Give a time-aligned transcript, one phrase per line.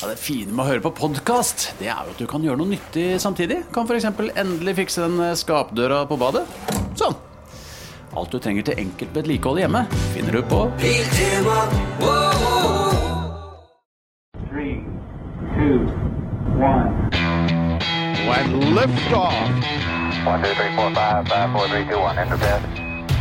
[0.00, 2.60] Ja, det fine med å høre på podkast, det er jo at du kan gjøre
[2.60, 3.64] noe nyttig samtidig.
[3.74, 4.04] Kan f.eks.
[4.38, 6.44] endelig fikse den skapdøra på badet.
[6.94, 7.16] Sånn.
[8.14, 9.82] Alt du trenger til enkelt vedlikehold hjemme,
[10.14, 10.60] finner du på
[14.48, 14.78] Three,
[15.58, 15.82] two,
[16.62, 17.10] one.
[18.30, 19.34] When liftoff.
[20.30, 22.16] One, two, three, four, five, five, four, three, two, one.
[22.22, 22.62] Enter bed.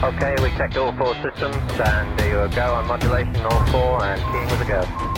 [0.06, 4.22] Okay, we checked all four systems, and there you go on modulation, all four, and
[4.30, 5.17] keying with a go.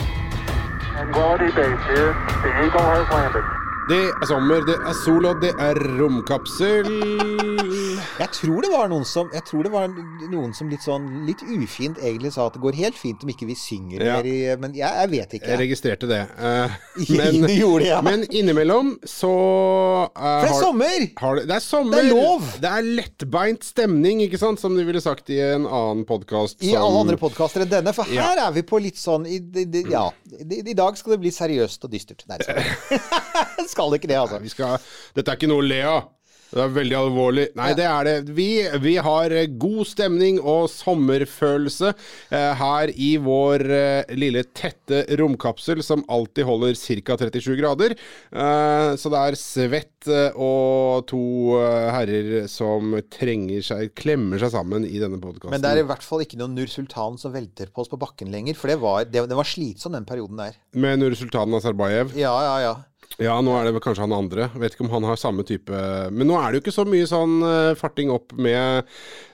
[1.08, 2.12] Quality base here.
[2.42, 3.59] The Eagle has landed.
[3.90, 6.86] Det er sommer, det er sol, og det er romkapsel.
[8.20, 9.88] Jeg tror det var noen som Jeg tror det var
[10.30, 13.48] noen som litt sånn litt ufint egentlig sa at det går helt fint om ikke
[13.48, 14.16] vi synger Ja.
[14.18, 15.48] mer i Men jeg, jeg vet ikke.
[15.50, 16.20] Jeg registrerte det.
[16.38, 16.76] Eh,
[17.50, 18.00] Du gjorde ja.
[18.04, 21.06] men innimellom så uh, For det er har- sommer!
[21.20, 21.96] Har det, det er sommer.
[21.96, 22.46] Det er lov!
[22.62, 24.60] Det er lettbeint stemning, ikke sant?
[24.62, 26.60] Som de ville sagt i en annen podkast.
[26.62, 27.94] I alle andre podkaster enn denne.
[27.96, 28.30] For Ja.
[28.30, 30.06] her er vi på litt sånn i, i, Ja.
[30.38, 32.22] I, dag skal det bli seriøst og dystert.
[32.30, 34.40] Nei, det skal det skal ikke det, altså.
[34.42, 34.80] Vi skal,
[35.16, 36.08] dette er ikke noe å le av.
[36.50, 37.44] Det er veldig alvorlig.
[37.58, 38.14] Nei, det er det.
[38.34, 38.48] Vi,
[38.82, 45.84] vi har eh, god stemning og sommerfølelse eh, her i vår eh, lille tette romkapsel
[45.86, 46.74] som alltid holder
[47.06, 47.18] ca.
[47.22, 47.94] 37 grader.
[47.94, 51.22] Eh, så det er svett eh, og to
[51.60, 55.54] eh, herrer som trenger seg, klemmer seg sammen i denne podkasten.
[55.54, 58.00] Men det er i hvert fall ikke noen Nur Sultan som velter på oss på
[58.00, 58.58] bakken lenger.
[58.58, 60.58] For det var, det, det var slitsom, den perioden der.
[60.74, 62.16] Med Nur Sultan Nazarbayev.
[62.18, 62.78] Ja, ja, ja.
[63.18, 64.46] Ja, nå er det vel kanskje han andre.
[64.60, 65.74] Vet ikke om han har samme type
[66.14, 68.86] Men nå er det jo ikke så mye sånn eh, farting opp med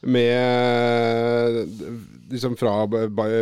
[0.06, 1.60] Med
[2.30, 2.72] Liksom fra,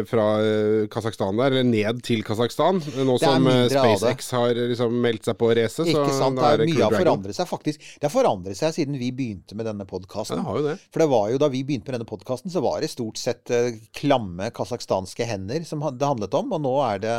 [0.09, 2.83] fra eh, Kasakhstan der, eller ned til Kasakhstan.
[3.07, 3.67] Nå som eh.
[3.73, 5.89] SpaceX har liksom meldt seg på racet.
[5.93, 6.41] Ikke sant.
[6.41, 7.83] Det er mye har forandret seg, faktisk.
[7.99, 10.43] Det har forandret seg siden vi begynte med denne podkasten.
[10.45, 10.77] Ja.
[10.93, 13.53] For det var jo da vi begynte med denne podkasten, så var det stort sett
[13.55, 16.53] eh, klamme kasakhstanske hender som det handlet om.
[16.57, 17.19] Og nå er det,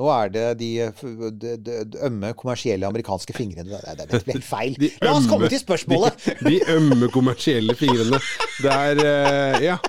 [0.00, 0.72] nå er det de,
[1.42, 3.70] de, de, ømme kommersielle amerikanske fingrene.
[3.70, 4.78] Det, det, ble helt feil.
[5.04, 6.28] La oss komme til spørsmålet!
[6.44, 8.20] De, de ømme kommersielle fingrene.
[8.60, 9.80] Det er eh, Ja.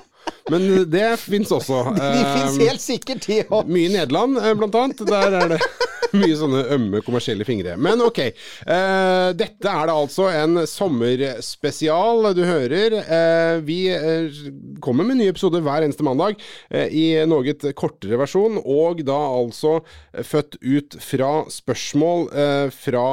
[0.49, 1.83] Men det fins også.
[1.95, 3.69] De fins Eh, helt sikkert, de òg.
[3.71, 5.03] Mye i Nederland, eh, blant annet.
[5.07, 5.61] Der er det
[6.21, 7.75] mye sånne ømme kommersielle fingre.
[7.81, 8.21] Men ok.
[8.65, 12.97] Uh, dette er da altså en sommerspesial du hører.
[13.07, 14.41] Uh, vi eh,
[14.83, 16.39] kommer med nye episoder hver eneste mandag
[16.71, 19.79] i noe kortere versjon, og da altså
[20.27, 22.27] født ut fra spørsmål
[22.73, 23.05] fra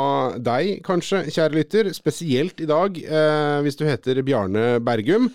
[0.43, 1.91] deg, kanskje, kjære lytter.
[1.97, 2.99] Spesielt i dag,
[3.65, 5.29] hvis du heter Bjarne Bergum.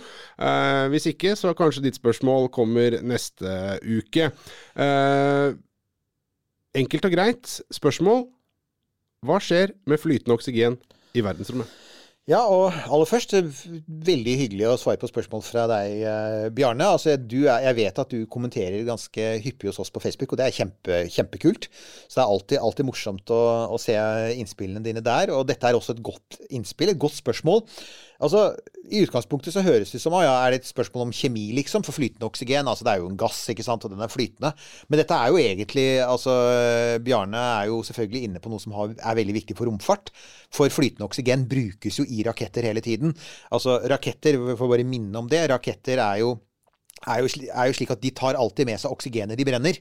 [0.93, 3.53] Hvis ikke, så kanskje ditt spørsmål kommer neste
[3.83, 4.31] uke.
[4.75, 5.53] Eh,
[6.77, 8.27] enkelt og greit spørsmål.
[9.23, 10.77] Hva skjer med flytende oksygen
[11.15, 11.69] i verdensrommet?
[12.23, 13.49] Ja, og aller først, eh,
[14.07, 16.85] veldig hyggelig å svare på spørsmål fra deg, eh, Bjarne.
[16.95, 20.45] Altså, du jeg vet at du kommenterer ganske hyppig hos oss på Facebook, og det
[20.47, 21.67] er kjempe, kjempekult.
[22.07, 23.91] Så det er alltid, alltid morsomt å, å se
[24.39, 25.35] innspillene dine der.
[25.35, 27.67] Og dette er også et godt innspill, et godt spørsmål.
[28.23, 28.43] Altså,
[28.93, 31.85] I utgangspunktet så høres det som ah, ja, er det et spørsmål om kjemi, liksom,
[31.87, 32.69] for flytende oksygen.
[32.69, 34.53] Altså, det er jo en gass, ikke sant, og den er flytende.
[34.87, 36.37] Men dette er jo egentlig altså,
[37.03, 40.13] Bjarne er jo selvfølgelig inne på noe som har, er veldig viktig for romfart.
[40.53, 43.15] For flytende oksygen brukes jo i raketter hele tiden.
[43.51, 46.35] Altså, raketter, vi får bare minne om det, raketter er jo
[47.07, 49.79] er jo, er jo slik at de tar alltid med seg oksygenet de brenner.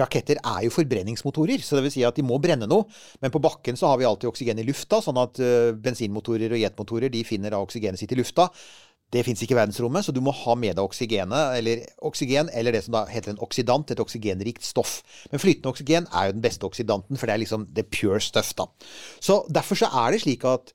[0.00, 2.86] Raketter er jo forbrenningsmotorer, så det vil si at de må brenne noe.
[3.22, 6.62] Men på bakken så har vi alltid oksygen i lufta, sånn at uh, bensinmotorer og
[6.62, 8.48] jetmotorer de finner da oksygenet sitt i lufta.
[9.12, 12.72] Det fins ikke i verdensrommet, så du må ha med deg oksygenet, eller oksygen, eller
[12.72, 15.02] det som da heter en oksidant, et oksygenrikt stoff.
[15.28, 18.54] Men flytende oksygen er jo den beste oksidanten, for det er liksom the pure stuff,
[18.56, 18.70] da.
[19.20, 20.72] Så derfor så er det slik at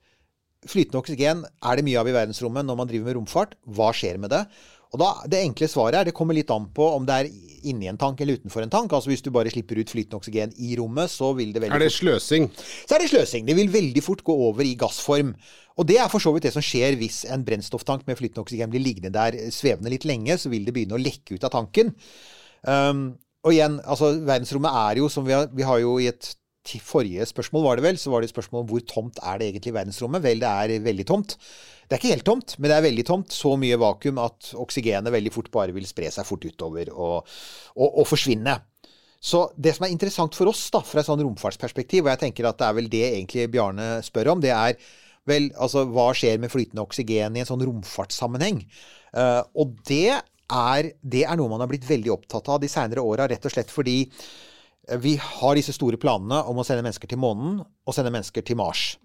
[0.67, 3.55] Flytende oksygen er det mye av i verdensrommet når man driver med romfart.
[3.77, 4.45] Hva skjer med det?
[4.93, 7.29] Og da, Det enkle svaret er det kommer litt an på om det er
[7.67, 8.93] inni en tank eller utenfor en tank.
[8.93, 11.83] Altså Hvis du bare slipper ut flytende oksygen i rommet, så vil det veldig Er
[11.83, 12.49] det sløsing?
[12.87, 13.47] så er det sløsing.
[13.47, 15.35] Det vil veldig fort gå over i gassform.
[15.77, 18.71] Og det er for så vidt det som skjer hvis en brennstofftank med flytende oksygen
[18.71, 21.93] blir liggende der svevende litt lenge, så vil det begynne å lekke ut av tanken.
[22.63, 26.31] Um, og igjen, altså verdensrommet er jo, som vi har, vi har jo i et
[26.83, 29.71] forrige spørsmål var det vel, så var det spørsmål om hvor tomt er det egentlig
[29.71, 30.23] i verdensrommet.
[30.23, 31.37] Vel, det er veldig tomt.
[31.87, 33.33] Det er ikke helt tomt, men det er veldig tomt.
[33.33, 37.37] Så mye vakuum at oksygenet veldig fort bare vil spre seg fort utover og,
[37.77, 38.57] og, og forsvinne.
[39.23, 42.47] Så det som er interessant for oss da, fra et sånn romfartsperspektiv, og jeg tenker
[42.49, 44.77] at det er vel det egentlig Bjarne spør om, det er
[45.27, 48.61] vel altså hva skjer med flytende oksygen i en sånn romfartssammenheng?
[49.15, 53.03] Uh, og det er, det er noe man har blitt veldig opptatt av de seinere
[53.03, 54.03] åra, rett og slett fordi
[54.95, 58.59] vi har disse store planene om å sende mennesker til månen og sende mennesker til
[58.59, 58.95] Mars.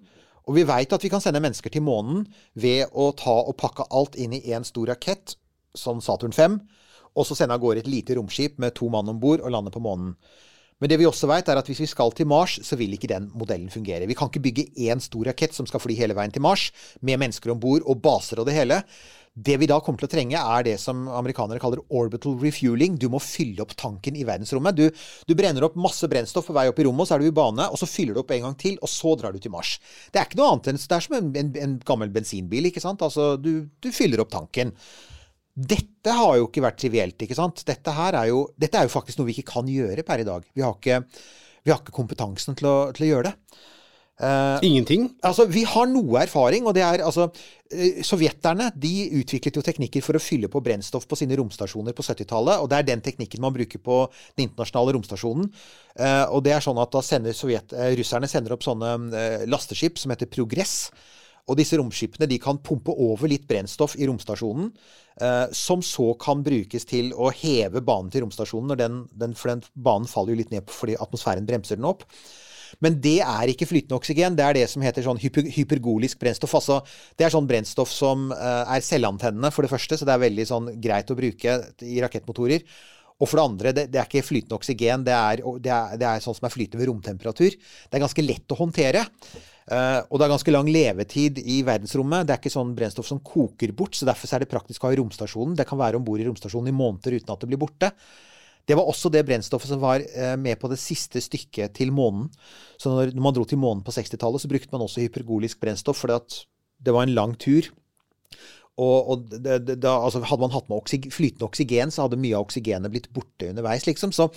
[0.46, 2.24] Og vi veit at vi kan sende mennesker til månen
[2.58, 5.36] ved å ta og pakke alt inn i én stor rakett,
[5.74, 6.56] som Saturn 5,
[7.12, 9.72] og så sende av gårde et lite romskip med to mann om bord og lande
[9.74, 10.16] på månen.
[10.82, 13.10] Men det vi også vet, er at hvis vi skal til Mars, så vil ikke
[13.12, 14.08] den modellen fungere.
[14.10, 17.20] Vi kan ikke bygge én stor rakett som skal fly hele veien til Mars, med
[17.22, 18.80] mennesker om bord og baser og det hele.
[19.32, 22.98] Det vi da kommer til å trenge, er det som amerikanere kaller orbital refueling.
[23.00, 24.76] Du må fylle opp tanken i verdensrommet.
[24.76, 27.30] Du, du brenner opp masse brennstoff på vei opp i rommet, og så er du
[27.30, 29.54] i bane, og så fyller du opp en gang til, og så drar du til
[29.54, 29.78] Mars.
[30.12, 32.84] Det er ikke noe annet enn Det er som en, en, en gammel bensinbil, ikke
[32.84, 33.04] sant.
[33.08, 34.74] Altså, du, du fyller opp tanken.
[35.52, 37.64] Dette har jo ikke vært trivielt, ikke sant.
[37.68, 40.28] Dette, her er jo, dette er jo faktisk noe vi ikke kan gjøre per i
[40.28, 40.44] dag.
[40.52, 41.00] Vi har ikke,
[41.64, 43.62] vi har ikke kompetansen til å, til å gjøre det.
[44.62, 45.08] Ingenting?
[45.26, 47.28] Altså, Vi har noe erfaring, og det er altså
[47.72, 48.92] eh, Sovjeterne de
[49.22, 52.62] utviklet jo teknikker for å fylle på brennstoff på sine romstasjoner på 70-tallet.
[52.62, 54.04] Og det er den teknikken man bruker på
[54.36, 55.48] den internasjonale romstasjonen.
[55.98, 58.94] Uh, og det er sånn at da sender Sovjet, uh, russerne sender opp sånne
[59.50, 60.86] lasteskip som heter Progress.
[61.50, 64.70] Og disse romskipene de kan pumpe over litt brennstoff i romstasjonen,
[65.20, 69.50] eh, som så kan brukes til å heve banen til romstasjonen, når den, den, for
[69.50, 72.06] den banen faller jo litt ned fordi atmosfæren bremser den opp.
[72.82, 74.36] Men det er ikke flytende oksygen.
[74.38, 76.56] Det er det som heter sånn hyper, hypergolisk brennstoff.
[76.58, 76.80] Altså,
[77.18, 80.48] det er sånn brennstoff som eh, er selvantennende, for det første, så det er veldig
[80.48, 82.66] sånn greit å bruke i rakettmotorer.
[83.22, 85.04] Og for det andre, det, det er ikke flytende oksygen.
[85.06, 87.54] Det er, det, er, det er sånn som er flytende ved romtemperatur.
[87.54, 89.04] Det er ganske lett å håndtere.
[89.62, 92.26] Uh, og det er ganske lang levetid i verdensrommet.
[92.26, 94.96] Det er ikke sånn brennstoff som koker bort, så derfor er det praktisk å ha
[94.96, 95.54] i romstasjonen.
[95.60, 97.92] Det kan være om bord i romstasjonen i måneder uten at det blir borte.
[98.72, 102.30] Det var også det brennstoffet som var eh, med på det siste stykket til månen.
[102.80, 106.16] Så når, man dro til månen på 60-tallet, så brukte man også hypergolisk brennstoff, for
[106.16, 107.68] det var en lang tur.
[108.80, 112.20] Og, og det, det, da, altså hadde man hatt med oksy, flytende oksygen, så hadde
[112.22, 113.84] mye av oksygenet blitt borte underveis.
[113.84, 114.14] liksom.
[114.16, 114.30] Så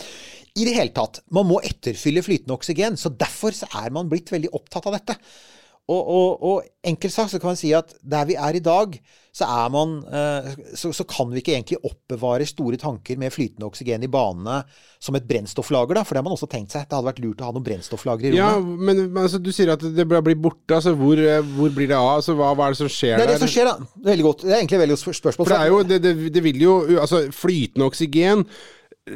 [0.60, 3.00] i det hele tatt, man må etterfylle flytende oksygen.
[3.00, 5.16] Så derfor så er man blitt veldig opptatt av dette.
[5.86, 8.96] Og, og, og enkelt sagt så kan man si at der vi er i dag,
[9.36, 10.48] så, er man, eh,
[10.80, 14.62] så, så, kan vi ikke egentlig oppbevare store tanker med flytende oksygen i banene
[15.04, 15.98] som et brennstofflager.
[15.98, 16.88] da, For det har man også tenkt seg.
[16.88, 18.42] Det hadde vært lurt å ha noen brennstofflagre i rommet.
[18.42, 20.80] Ja, men, men altså, du sier at det blir borte.
[20.80, 22.16] altså Hvor, eh, hvor blir det av?
[22.16, 23.22] altså hva, hva, er det som skjer der?
[23.22, 24.02] Det er det som skjer, da.
[24.10, 24.48] Veldig godt.
[24.48, 25.50] Det er egentlig et veldig godt spørsmål.
[25.50, 28.48] For det er jo, det, det, det vil jo Altså, flytende oksygen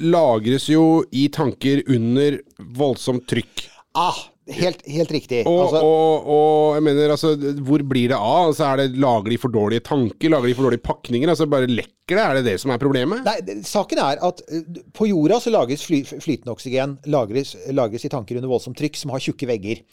[0.05, 0.83] lagres jo
[1.17, 2.37] i tanker under
[2.77, 3.65] voldsomt trykk.
[3.97, 4.19] Ah,
[4.55, 5.41] helt, helt riktig.
[5.47, 7.33] Og, altså, og, og jeg mener, altså,
[7.65, 8.49] hvor blir det av?
[8.49, 10.31] Altså, er det Lager de for dårlige tanker?
[10.33, 11.31] Lager de for dårlige pakninger?
[11.31, 12.23] Altså, Bare lekker det?
[12.23, 13.21] Er det det som er problemet?
[13.27, 18.07] Nei, det, saken er at uh, på jorda så lages fly, flytende oksygen lagres, lagres,
[18.07, 19.83] i tanker under voldsomt trykk som har tjukke vegger.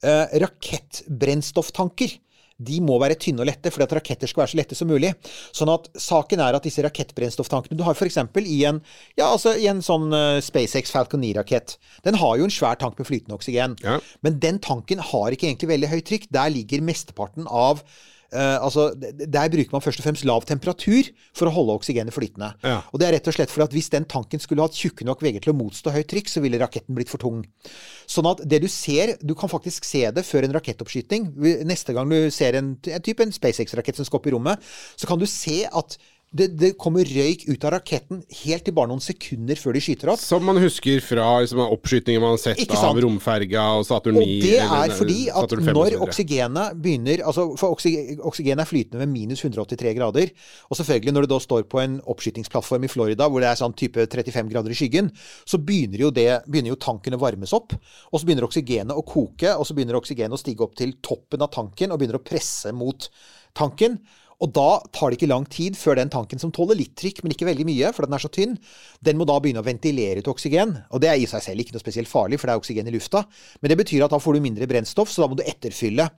[0.00, 2.16] Uh, rakettbrennstofftanker
[2.60, 5.12] de må være tynne og lette, fordi at raketter skal være så lette som mulig.
[5.56, 8.18] Sånn at saken er at disse rakettbrennstofftankene Du har f.eks.
[8.44, 8.82] i en
[9.18, 11.78] ja, altså i en sånn uh, SpaceX Falcon 9-rakett.
[12.06, 13.78] Den har jo en svær tank med flytende oksygen.
[13.84, 13.98] Ja.
[14.26, 16.30] Men den tanken har ikke egentlig veldig høyt trykk.
[16.36, 17.84] Der ligger mesteparten av
[18.30, 22.52] Uh, altså, Der bruker man først og fremst lav temperatur for å holde oksygenet flytende.
[22.62, 22.80] Ja.
[22.92, 25.24] Og det er rett og slett fordi at Hvis den tanken skulle hatt tjukke nok
[25.24, 27.42] vegger til å motstå høyt trykk, så ville raketten blitt for tung.
[28.10, 31.32] Sånn at det du ser Du kan faktisk se det før en rakettoppskyting.
[31.66, 35.10] Neste gang du ser en, en type en SpaceX-rakett som skal opp i rommet, så
[35.10, 35.98] kan du se at
[36.30, 40.12] det, det, kommer røyk ut av raketten helt til bare noen sekunder før de skyter
[40.12, 40.20] opp.
[40.22, 44.22] Som man husker fra liksom, oppskytinger man har sett av romferga og Saturn 9.
[44.22, 47.74] Og det er eller, fordi at Saturn 5 og så når oksygenet begynner altså For
[47.74, 50.30] oksygen, oksygen er flytende ved minus 183 grader.
[50.70, 53.74] Og selvfølgelig når du da står på en oppskytingsplattform i Florida hvor det er sånn
[53.82, 55.10] type 35 grader i skyggen,
[55.42, 57.74] så begynner jo, det, begynner jo tanken å varmes opp.
[58.14, 61.42] Og så begynner oksygenet å koke, og så begynner oksygenet å stige opp til toppen
[61.42, 63.10] av tanken og begynner å presse mot
[63.58, 63.98] tanken.
[64.40, 67.34] Og da tar det ikke lang tid før den tanken som tåler litt trykk, men
[67.34, 68.54] ikke veldig mye, for den er så tynn,
[69.04, 70.72] den må da begynne å ventilere ut oksygen.
[70.88, 72.94] Og det er i seg selv ikke noe spesielt farlig, for det er oksygen i
[72.94, 73.26] lufta.
[73.60, 76.08] Men det betyr at da får du mindre brennstoff, så da må du etterfylle.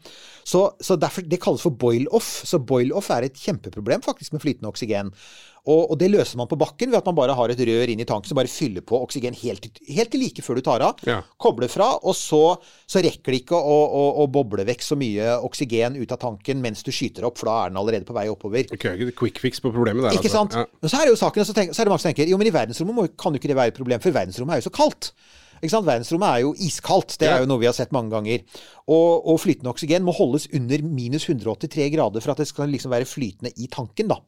[0.47, 2.31] Så, så derfor, Det kalles for boil-off.
[2.47, 5.11] Så boil-off er et kjempeproblem faktisk med flytende oksygen.
[5.63, 8.01] Og, og, det løser man på bakken ved at man bare har et rør inn
[8.03, 11.03] i tanken som bare fyller på oksygen helt, helt til like før du tar av.
[11.07, 11.21] Ja.
[11.39, 12.41] Kobler fra, og så,
[12.91, 16.59] så rekker det ikke å, å, å boble vekk så mye oksygen ut av tanken
[16.65, 18.75] mens du skyter opp, for da er den allerede på vei oppover.
[18.75, 20.41] Ok, ikke quick fix på problemet der, Ikke altså.
[20.41, 20.59] sant?
[20.59, 20.83] Ja.
[20.83, 22.51] Men så er det jo saken, så, så er det mange som tenker jo, men
[22.51, 25.13] i verdensrommet kan jo ikke det være et problem, for verdensrommet er jo så kaldt.
[25.63, 27.21] Verdensrommet er jo iskaldt.
[27.23, 28.43] Det er jo noe vi har sett mange ganger.
[28.91, 32.91] Og, og flytende oksygen må holdes under minus 183 grader for at det skal liksom
[32.91, 34.11] være flytende i tanken.
[34.11, 34.19] da.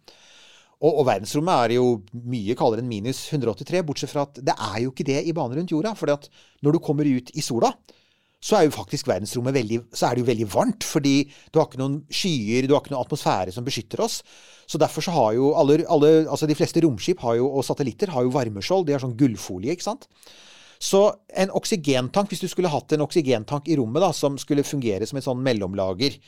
[0.84, 1.88] Og, og verdensrommet er jo
[2.28, 5.56] mye kaldere enn minus 183, bortsett fra at det er jo ikke det i bane
[5.56, 5.94] rundt jorda.
[5.96, 7.72] For når du kommer ut i sola,
[8.44, 10.84] så er jo faktisk verdensrommet veldig, så er det jo veldig varmt.
[10.84, 11.14] Fordi
[11.48, 14.18] du har ikke noen skyer, du har ikke noen atmosfære som beskytter oss.
[14.68, 18.26] Så derfor så har jo alle, alle altså de fleste romskip jo, og satellitter har
[18.26, 18.84] jo varmeskjold.
[18.84, 20.04] De har sånn gullfolie, ikke sant.
[20.84, 25.08] Så en oksygentank, hvis du skulle hatt en oksygentank i rommet da, som skulle fungere
[25.08, 26.18] som et sånn mellomlager,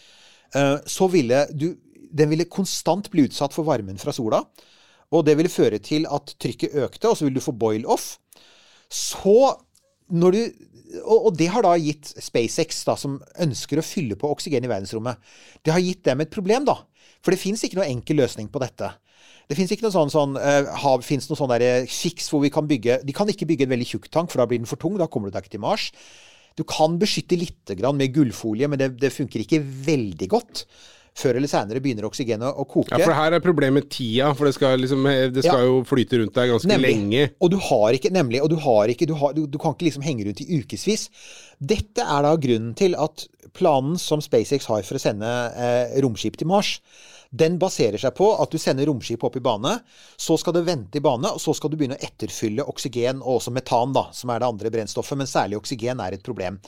[0.56, 1.74] eh, så ville du
[2.10, 4.42] Den ville konstant bli utsatt for varmen fra sola.
[5.14, 8.16] Og det ville føre til at trykket økte, og så ville du få boil-off.
[8.90, 9.54] Så
[10.10, 10.40] når du
[11.02, 15.18] og, det har da gitt SpaceX, da, som ønsker å fylle på oksygen i verdensrommet,
[15.66, 16.78] det har gitt dem et problem, da.
[17.24, 18.92] For det fins ikke noe enkel løsning på dette.
[19.50, 21.54] Det fins ikke noe sånn, sånn uh, har, finnes noe sånn
[21.90, 24.48] fiks hvor vi kan bygge De kan ikke bygge en veldig tjukk tank, for da
[24.50, 24.96] blir den for tung.
[24.98, 25.90] Da kommer du deg ikke til Mars.
[26.56, 30.64] Du kan beskytte litt med gullfolie, men det, det funker ikke veldig godt.
[31.16, 32.92] Før eller seinere begynner oksygenet å koke.
[32.92, 35.68] Ja, for her er problemet tida, for det skal, liksom, det skal Ja.
[35.70, 36.90] jo flyte rundt deg ganske Nemlig.
[36.92, 37.30] lenge.
[37.40, 39.88] Og du har ikke, nemlig, og du har ikke, du, har, du, du kan ikke
[39.88, 41.08] liksom henge rundt i ukevis.
[41.58, 43.24] Dette er da grunnen til at
[43.56, 46.80] planen som SpaceX har for å sende eh, romskip til Mars,
[47.36, 49.72] den baserer seg på at du sender romskip opp i bane,
[50.20, 53.40] så skal det vente i bane, og så skal du begynne å etterfylle oksygen og
[53.40, 56.60] også metan, da, som er det andre brennstoffet, men særlig oksygen er et problem.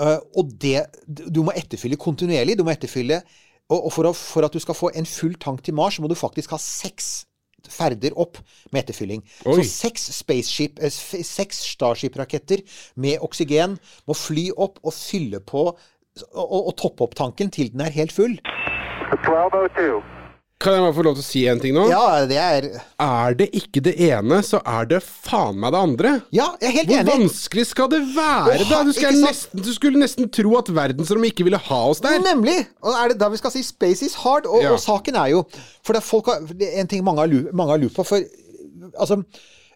[0.00, 2.56] Uh, og det Du må etterfylle kontinuerlig.
[2.56, 3.18] Du må etterfylle
[3.72, 6.10] Og, og for, å, for at du skal få en full tank til Mars, må
[6.10, 7.22] du faktisk ha seks
[7.70, 8.40] ferder opp
[8.72, 9.22] med etterfylling.
[9.46, 9.60] Oi.
[9.60, 12.64] Så seks spaceship, eh, seks Starship-raketter
[13.00, 17.70] med oksygen må fly opp og fylle på og, og, og toppe opp tanken til
[17.72, 18.34] den er helt full.
[19.12, 20.21] 1202.
[20.62, 21.88] Kan jeg bare få lov til å si en ting nå?
[21.90, 22.66] Ja, det er
[23.02, 26.12] Er det ikke det ene, så er det faen meg det andre.
[26.30, 27.14] Ja, jeg er helt Hvor enig.
[27.16, 28.82] vanskelig skal det være, Åh, da?
[28.86, 29.24] Du, ikke sant?
[29.26, 32.20] nesten, du skulle nesten tro at verdensrommet ikke ville ha oss der.
[32.22, 32.60] Nemlig!
[32.82, 34.46] Og er det da vi skal si 'space is hard'?
[34.46, 34.72] Og, Ja.
[34.72, 35.42] og saken er jo
[35.82, 37.94] For det er, folk har, det er en ting mange har, lu- mange har lurt
[37.94, 38.06] på.
[38.06, 38.20] For
[39.00, 39.24] altså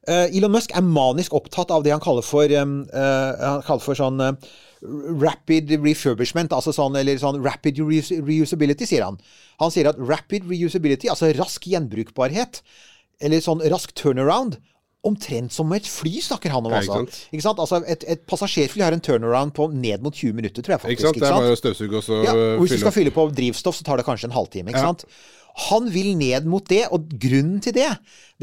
[0.09, 3.83] eh, Elon Musk er manisk opptatt av det han kaller for um, eh, Han kaller
[3.83, 4.33] for sånn eh,
[5.23, 9.19] rapid refurbishment, altså sånn, eller sånn rapid reusability, sier han.
[9.63, 12.63] Han sier at rapid reusability, altså rask gjenbrukbarhet,
[13.21, 14.59] eller sånn rask turnaround,
[15.07, 16.73] omtrent som et fly, snakker han om.
[16.75, 17.05] Ja, ikke altså.
[17.07, 17.31] sant?
[17.37, 17.61] Ikke sant?
[17.63, 20.99] Altså, et, et passasjerfly har en turnaround på ned mot 20 minutter, tror jeg faktisk.
[20.99, 21.21] Ikke sant?
[21.23, 23.79] Det er bare å støvsuge og så Ja, og hvis du skal fylle på drivstoff,
[23.79, 24.73] så tar det kanskje en halvtime.
[24.73, 24.91] ikke Ja.
[24.91, 25.07] sant?
[25.71, 27.89] Han vil ned mot det, og grunnen til det,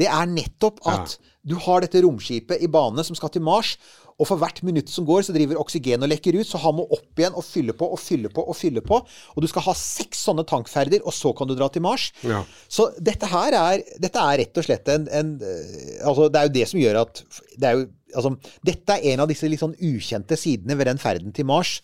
[0.00, 3.76] det er nettopp at du har dette romskipet i bane som skal til Mars,
[4.14, 6.86] og for hvert minutt som går, så driver oksygen og lekker ut, så han må
[6.94, 9.00] opp igjen og fylle på og fylle på og fylle på.
[9.34, 12.10] Og du skal ha seks sånne tankferder, og så kan du dra til Mars.
[12.22, 12.44] Ja.
[12.70, 16.48] Så dette her er, dette er rett og slett en, en eh, Altså, det er
[16.48, 17.20] jo det som gjør at
[17.58, 18.32] det er jo, altså,
[18.66, 21.78] Dette er en av disse litt sånn ukjente sidene ved den ferden til Mars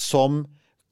[0.00, 0.44] som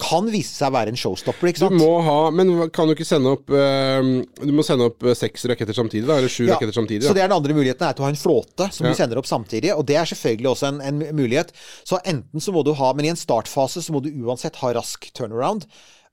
[0.02, 1.76] kan vise seg å være en showstopper, ikke sant?
[1.76, 4.10] Du må ha Men kan du ikke sende opp eh,
[4.42, 6.18] Du må sende opp eh, seks raketter samtidig, da?
[6.20, 7.06] Eller sju Ja, raketter samtidig?
[7.08, 8.92] Så det er den andre muligheten, er at du har en flåte som Ja.
[8.92, 9.72] du sender opp samtidig.
[9.76, 11.54] Og det er selvfølgelig også en, en mulighet.
[11.88, 14.72] Så enten så må du ha Men i en startfase så må du uansett ha
[14.76, 15.66] rask turnaround.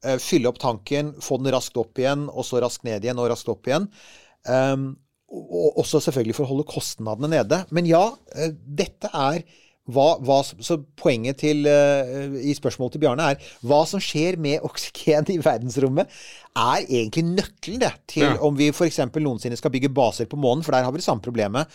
[0.06, 3.28] eh, fylle opp tanken, få den raskt opp igjen, og så raskt ned igjen, og
[3.34, 3.90] raskt opp igjen.
[4.48, 4.96] Um,
[5.30, 7.60] og og også selvfølgelig for å holde kostnadene nede.
[7.76, 9.44] Men ja, eh, dette er
[9.94, 14.64] hva, hva, så poenget til, uh, i spørsmålet til Bjarne er hva som skjer med
[14.70, 16.12] oksygen i verdensrommet,
[16.60, 18.36] er egentlig nøkkelen det, til Ja.
[18.46, 19.02] om vi f.eks.
[19.16, 21.70] noensinne skal bygge baser på månen, for der har vi det samme problemet.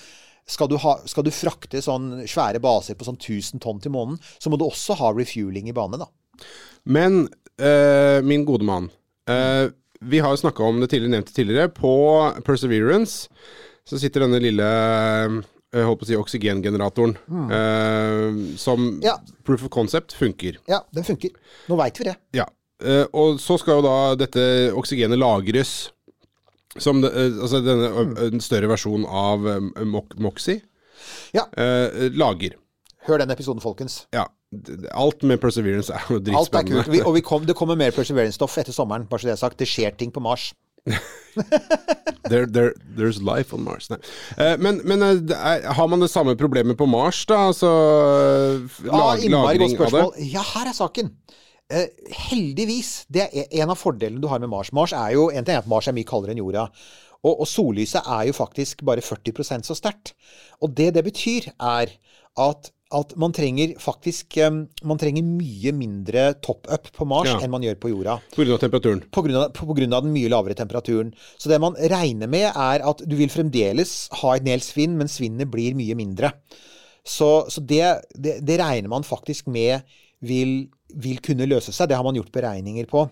[0.47, 4.19] Skal du, ha, skal du frakte sånn svære baser på sånn 1000 tonn til månen,
[4.37, 6.11] så må du også ha refueling i bane, da.
[6.85, 7.25] Men
[7.63, 8.91] uh, min gode mann
[9.31, 9.71] uh,
[10.05, 11.71] Vi har jo snakka om det tidligere, nevnt tidligere.
[11.73, 11.95] På
[12.45, 13.31] Perseverance
[13.89, 14.69] så sitter denne lille
[15.75, 17.17] eh, holdt på å si oksygengeneratoren
[17.51, 19.01] eh, som Mm.
[19.03, 19.17] Ja.
[19.45, 20.57] proof of concept funker.
[20.69, 21.31] Ja, den funker.
[21.69, 22.17] Nå veit vi det.
[22.33, 22.47] Ja.
[22.85, 25.91] Uh, og så skal jo da dette oksygenet lagres
[26.77, 28.17] som de, uh, altså denne Mm.
[28.35, 30.61] en større versjon av eh, Mo- Moxie
[31.33, 31.45] Ja,
[32.15, 32.55] lager.
[33.07, 34.07] hør den episoden, folkens.
[34.13, 34.27] Ja.
[34.93, 36.85] Alt med Perseverance er jo Alt er dritspennende.
[36.85, 36.93] kult.
[36.93, 39.59] Vi, og vi kom, det kommer mer Perseverance-stoff etter sommeren, bare så det er sagt.
[39.59, 40.53] Det skjer ting på Mars.
[42.31, 43.91] There, there, there's life on Mars.
[43.91, 47.41] Eh, men men eh, er, har man det samme problemet på Mars, da?
[47.51, 47.71] Altså
[48.87, 50.29] lag, Ja, innmari godt lagring av det?
[50.33, 51.11] Ja, her er saken.
[51.73, 51.89] Eh,
[52.31, 52.93] heldigvis.
[53.13, 54.73] Det er en av fordelene du har med Mars.
[54.73, 56.69] Mars er jo, En ting er at Mars er mye kaldere enn jorda.
[57.25, 60.13] Og, og sollyset er jo faktisk bare 40% så sterkt.
[60.61, 61.93] Og det det betyr, er
[62.37, 64.37] at, at man trenger faktisk
[64.85, 67.39] Man trenger mye mindre top-up på Mars Ja.
[67.43, 68.19] enn man gjør på jorda.
[68.39, 69.03] Av temperaturen.
[69.95, 71.13] Av den mye lavere temperaturen.
[71.39, 75.09] Så det man regner med, er at du vil fremdeles ha et del svinn, men
[75.09, 76.33] svinnet blir mye mindre.
[77.05, 77.83] Så, så det,
[78.17, 79.83] det, det regner man faktisk med
[80.25, 81.91] vil, vil kunne løse seg.
[81.91, 83.03] Det har man gjort beregninger på.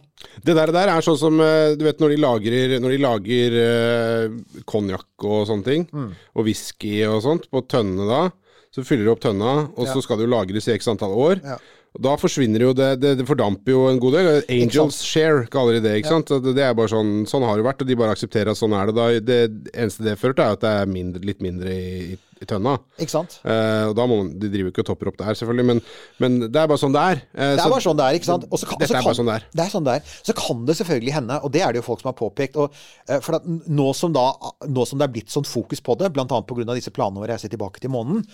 [0.41, 3.57] Det der, der er sånn som eh, du vet når de lager Når de lager
[3.61, 6.13] eh, konjakk og sånne ting, Mm.
[6.37, 8.23] og whisky og sånt, på tønnene da,
[8.73, 11.43] så fyller du opp tønna, og så skal det jo lagres i x antall år.
[11.45, 11.59] Ja.
[11.93, 14.29] Og Da forsvinner jo det, det, det fordamper jo en god del.
[14.49, 15.99] Angels share kaller de det.
[16.01, 16.31] ikke sant?
[16.41, 18.73] Det, det er bare sånn, sånn har det vært, og de bare aksepterer at sånn
[18.79, 18.95] er det.
[18.97, 19.09] da.
[19.21, 19.41] Det
[19.75, 22.75] eneste det fører til, er at det er mindre, litt mindre i, i i tønna.
[22.99, 23.39] Ikke sant?
[23.47, 25.81] Eh, og da må man, De driver jo ikke og topper opp der, selvfølgelig, men,
[26.23, 27.23] men det er bare sånn det er.
[27.35, 28.47] Eh, Det er bare sånn det er, ikke sant?
[28.51, 29.47] Kan- Dette så er kan- bare sånn det er.
[29.53, 30.03] Det er sånn det er.
[30.27, 32.73] Så kan det selvfølgelig hende, og det er det jo folk som har påpekt og,
[33.09, 34.27] eh, For at nå som, da,
[34.67, 36.25] nå som det er blitt sånn fokus på det, bl.a.
[36.27, 36.75] pga.
[36.75, 38.27] disse planene om å reise tilbake til månen,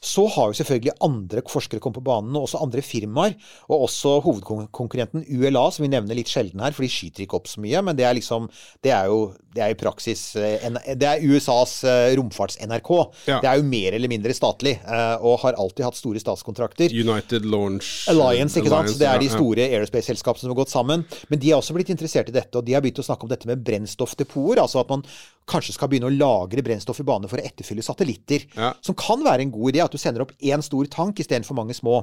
[0.00, 3.34] så har jo selvfølgelig andre forskere kommet på banen, og også andre firmaer.
[3.68, 7.48] Og også hovedkonkurrenten ULA, som vi nevner litt sjelden her, for de skyter ikke opp
[7.50, 7.82] så mye.
[7.84, 8.48] Men det er liksom
[8.82, 12.90] Det er jo det er i praksis eh, Det er USAs eh, romfarts-NRK.
[13.26, 13.40] Ja.
[13.40, 16.92] Det er jo mer eller mindre statlig, eh, og har alltid hatt store statskontrakter.
[16.92, 18.88] United Launch Alliance, ikke sant?
[18.88, 21.04] Alliance, Det er de store aerospace-selskapene som har gått sammen.
[21.30, 23.32] Men de har også blitt interessert i dette, og de har begynt å snakke om
[23.32, 24.62] dette med brennstoffdepoter.
[24.62, 25.04] Altså at man
[25.46, 28.48] kanskje skal begynne å lagre brennstoff i bane for å etterfylle satellitter.
[28.56, 28.72] Ja.
[28.82, 31.76] Som kan være en god idé, at du sender opp én stor tank istedenfor mange
[31.78, 32.02] små.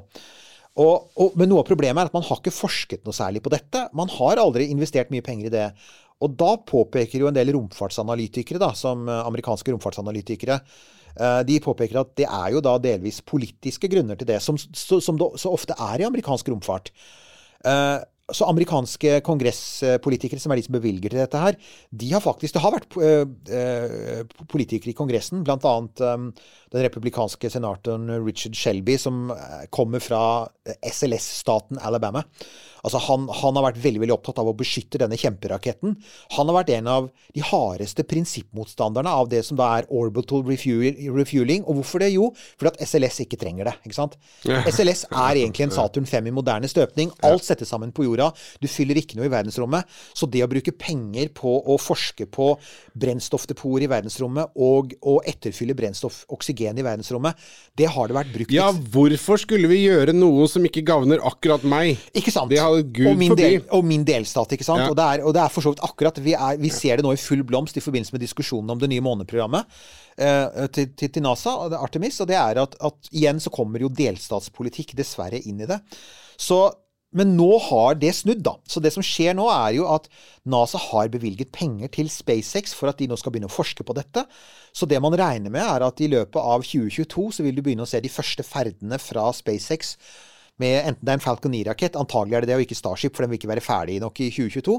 [0.74, 3.51] Og, og, men noe av problemet er at man har ikke forsket noe særlig på
[3.53, 3.88] dette.
[3.93, 5.67] Man har aldri investert mye penger i det.
[6.24, 10.60] Og da påpeker jo en del romfartsanalytikere, da, som eh, amerikanske romfartsanalytikere,
[11.48, 15.27] de påpeker at det er jo da delvis politiske grunner til det, som, som det
[15.41, 16.89] så ofte er i amerikansk romfart.
[18.32, 21.58] Så amerikanske kongresspolitikere, som er de som bevilger til dette her,
[21.92, 27.51] de har faktisk Det har vært eh, eh, politikere i Kongressen, annet eh, den republikanske
[27.51, 29.27] senatoren Richard Shelby, som
[29.70, 30.48] kommer fra
[30.80, 32.24] SLS-staten Alabama.
[32.84, 35.94] Altså han, han har vært veldig veldig opptatt av å beskytte denne kjemperaketten.
[36.36, 41.63] Han har vært en av de hardeste prinsippmotstanderne av det som da er orbital refueling.
[41.63, 42.12] Og hvorfor det?
[42.15, 43.75] Jo, fordi at SLS ikke trenger det.
[43.88, 44.18] ikke sant?
[44.44, 47.13] SLS er egentlig en Saturn 5 i moderne støpning.
[47.24, 48.29] Alt settes sammen på jorda.
[48.62, 49.89] Du fyller ikke noe i verdensrommet.
[50.13, 52.53] Så det å bruke penger på å forske på
[53.00, 57.39] brennstoffdepoter i verdensrommet og å etterfylle brennstoff, oksygen i verdensrommet,
[57.77, 61.65] det har det vært brukt Ja, hvorfor skulle vi gjøre noe som ikke gagner akkurat
[61.67, 62.01] meg?
[62.13, 62.51] Ikke sant?
[62.53, 64.86] Det hadde Gud og, min del, og min delstat, ikke sant?
[64.86, 64.91] Ja.
[64.91, 67.08] Og, det er, og det er for så vidt akkurat vi, er, vi ser det
[67.08, 69.77] nå i full blomst i forbindelse med diskusjonen om det nye måneprogrammet
[70.17, 73.84] eh, til, til, til NASA, og Artemis, og det er at, at igjen så kommer
[73.84, 75.79] jo delstatspolitikk dessverre inn i det.
[76.39, 76.65] Så
[77.13, 78.55] men nå har det snudd, da.
[78.70, 80.10] Så det som skjer nå, er jo at
[80.50, 83.96] NASA har bevilget penger til SpaceX for at de nå skal begynne å forske på
[83.98, 84.25] dette.
[84.74, 87.86] Så det man regner med, er at i løpet av 2022 så vil du begynne
[87.86, 89.98] å se de første ferdene fra SpaceX
[90.62, 93.25] med enten det er en Falcon 9-rakett, antagelig er det det, og ikke Starship, for
[93.25, 94.75] den vil ikke være ferdig nok i 2022,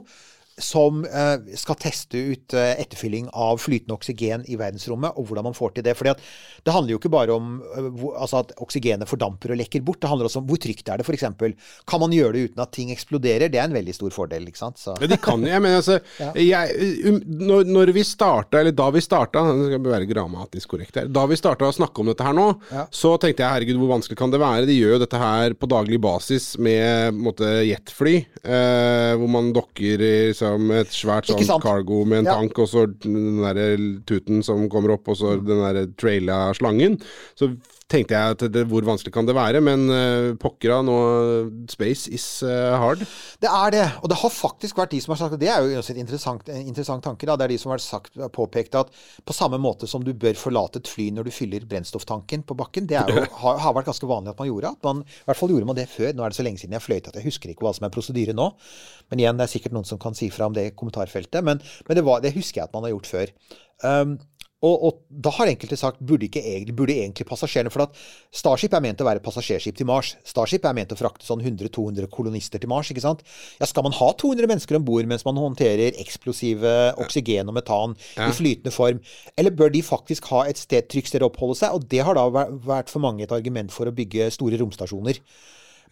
[0.60, 5.56] som eh, skal teste ut eh, etterfylling av flytende oksygen i verdensrommet, og hvordan man
[5.56, 5.96] får til det.
[5.98, 6.22] Fordi at
[6.64, 10.10] det handler jo ikke bare om eh, altså at oksygenet fordamper og lekker bort, det
[10.12, 11.26] handler også om hvor trygt er det, f.eks.
[11.90, 13.50] Kan man gjøre det uten at ting eksploderer?
[13.50, 14.78] Det er en veldig stor fordel, ikke sant.
[14.78, 14.94] Så.
[15.02, 15.42] Ja, de kan.
[15.48, 15.98] Jeg mener altså
[16.38, 20.70] jeg, um, når, når vi starta, eller da vi starta Nå skal jeg være grammatisk
[20.74, 21.08] korrekt her.
[21.12, 22.46] Da vi starta å snakke om dette her nå,
[22.94, 24.68] så tenkte jeg herregud, hvor vanskelig kan det være?
[24.68, 30.02] De gjør jo dette her på daglig basis med måte jetfly, eh, hvor man dokker
[30.04, 30.14] i
[30.44, 32.34] liksom, et svært sånn cargo med en Ja.
[32.40, 33.76] tank, og så den derre
[34.06, 37.00] tuten som kommer opp, og så den derre traila slangen.
[37.36, 37.56] Så
[37.90, 39.60] tenkte jeg at det, hvor vanskelig kan det være?
[39.64, 40.96] Men uh, av nå
[41.70, 43.04] Space is uh, hard.
[43.42, 45.80] Det er det, og det har faktisk vært de som har sagt Det er jo
[45.80, 47.28] også et interessant, en interessant tanke.
[47.28, 47.36] Da.
[47.36, 48.92] Det er de som har sagt, påpekt at
[49.24, 52.88] på samme måte som du bør forlate et fly når du fyller brennstofftanken på bakken,
[52.90, 54.74] det jo, har, har vært ganske vanlig at man gjorde.
[54.74, 56.12] At man, I hvert fall gjorde man det før.
[56.14, 57.94] Nå er det så lenge siden jeg fløyt at jeg husker ikke hva som er
[57.94, 58.50] prosedyre nå.
[59.12, 61.44] Men igjen, det er sikkert noen som kan si fra om det i kommentarfeltet.
[61.44, 63.34] Men, men det, var, det husker jeg at man har gjort før.
[63.84, 64.16] Um,
[64.64, 67.98] og, og da har enkelte sagt burde, ikke egentlig, burde egentlig passasjerene For at
[68.34, 70.14] Starship er ment å være passasjerskip til Mars.
[70.26, 72.90] Starship er ment å frakte sånn 100-200 kolonister til Mars.
[72.92, 73.24] ikke sant?
[73.60, 76.74] Ja, Skal man ha 200 mennesker om bord mens man håndterer eksplosive
[77.04, 79.02] oksygen og metan i flytende form?
[79.36, 81.76] Eller bør de faktisk ha et sted, trygt sted å oppholde seg?
[81.76, 85.20] Og det har da vært for mange et argument for å bygge store romstasjoner.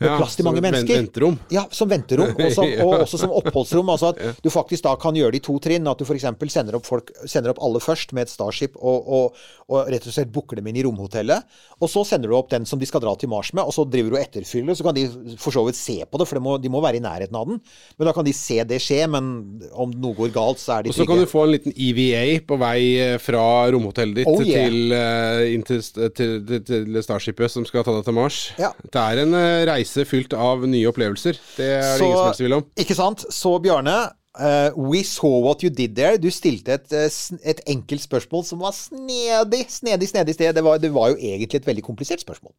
[0.00, 0.98] Med Ja, plass til mange mennesker.
[0.98, 1.38] venterom.
[1.52, 3.90] Ja, som venterom, og, som, og også som oppholdsrom.
[3.92, 5.86] Altså at du faktisk da kan gjøre det i to trinn.
[5.90, 6.26] At du f.eks.
[6.52, 10.14] sender opp folk, sender opp alle først med et Starship og, og, og rett og
[10.14, 11.46] slett booker dem inn i romhotellet.
[11.82, 13.84] Og så sender du opp den som de skal dra til Mars med, og så
[13.88, 14.78] driver du og etterfyller.
[14.78, 15.06] Så kan de
[15.38, 17.48] for så vidt se på det, for de må, de må være i nærheten av
[17.50, 17.60] den.
[17.98, 19.30] Men da kan de se det skje, men
[19.72, 22.24] om noe går galt, så er de Og så kan du få en liten EVA
[22.48, 24.68] på vei eh, fra romhotellet ditt Oh, yeah.
[24.70, 25.80] til, uh, til,
[26.16, 28.38] til, til, til Starshipet som skal ta deg til Mars.
[28.60, 28.70] Ja.
[28.86, 31.38] Det er en uh, reise fylt av nye opplevelser.
[31.56, 32.66] Det er det ingen som helst tvil om.
[32.84, 33.24] Ikke sant?
[33.30, 34.00] Så Bjarne,
[34.32, 36.16] Uh, we saw what you did there.
[36.16, 40.54] Du stilte et, eh, et enkelt spørsmål som var snedig, snedig, snedig sted.
[40.56, 42.54] Det var, det var jo egentlig et veldig komplisert spørsmål.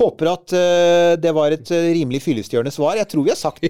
[0.00, 2.96] Håper at uh, det var et uh, rimelig fyllestgjørende svar.
[2.96, 3.66] Jeg tror vi har sagt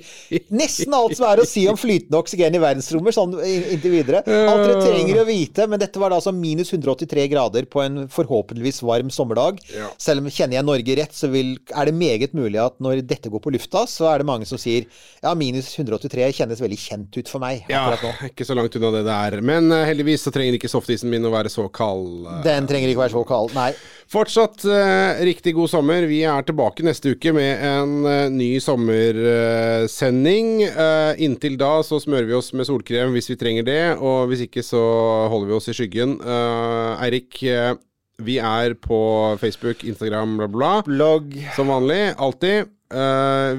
[0.54, 4.20] nesten alt som er å si om flytende oksygen i verdensrommet, sånn in- inntil videre.
[4.22, 8.04] Alt dere trenger å vite, men dette var da altså minus 183 grader på en
[8.12, 9.58] forhåpentligvis varm sommerdag.
[9.74, 9.88] Ja.
[10.00, 13.32] Selv om kjenner jeg Norge rett, så vil, er det meget mulig at når dette
[13.32, 14.86] går på lufta, så er det mange som sier
[15.22, 18.30] ja, minus 183 kjennes veldig kjent ut for meg Ja, akkurat nå.
[18.30, 19.38] ikke så langt unna det det er.
[19.42, 22.28] Men uh, heldigvis så trenger ikke softisen min å være så kald.
[22.46, 23.54] Den trenger ikke være så kald.
[23.58, 23.72] Nei.
[24.12, 24.64] Fortsatt
[25.24, 26.04] riktig god sommer.
[26.12, 30.50] Vi er tilbake neste uke med en eh, ny sommersending.
[30.68, 34.44] Eh, inntil da så smører vi oss med solkrem hvis vi trenger det, og hvis
[34.44, 34.82] ikke så
[35.32, 36.18] holder vi oss i skyggen.
[36.20, 37.40] Eh, Eirik,
[38.22, 39.00] vi er på
[39.40, 40.72] Facebook, Instagram, bla, bla.
[40.86, 42.02] Blogg Som vanlig.
[42.20, 42.68] Alltid.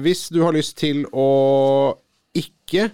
[0.04, 1.98] Hvis du har lyst til å
[2.38, 2.92] ikke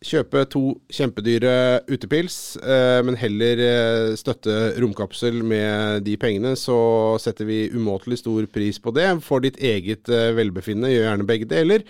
[0.00, 7.44] kjøpe to kjempedyre utepils, eh, men heller eh, støtte Romkapsel med de pengene, så setter
[7.44, 9.10] vi umåtelig stor pris på det.
[9.26, 11.84] For ditt eget eh, velbefinnende, gjør gjerne begge deler.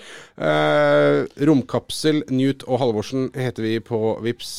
[1.50, 4.52] Romkapsel, Newt og Halvorsen heter vi på Vips.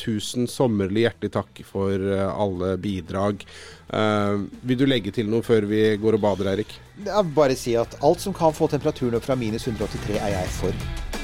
[0.00, 3.44] Tusen sommerlig hjertelig takk for alle bidrag.
[3.86, 6.74] Uh, vil du legge til noe før vi går og bader, Eirik?
[7.36, 11.15] Bare si at alt som kan få temperaturen opp fra minus 183, er jeg for.